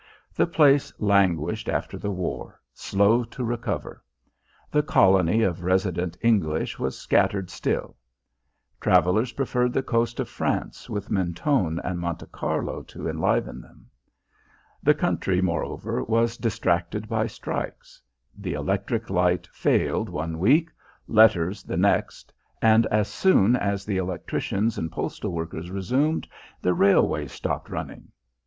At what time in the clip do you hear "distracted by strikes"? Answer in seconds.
16.35-18.01